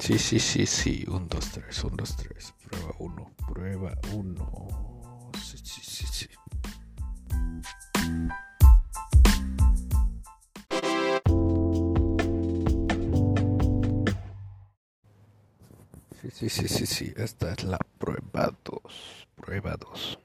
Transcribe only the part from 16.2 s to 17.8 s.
Sí, sí, sí, sí, sí. Esta es la